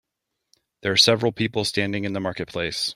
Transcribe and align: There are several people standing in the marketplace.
There 0.81 0.91
are 0.93 0.97
several 0.97 1.31
people 1.31 1.63
standing 1.63 2.05
in 2.05 2.13
the 2.13 2.19
marketplace. 2.19 2.89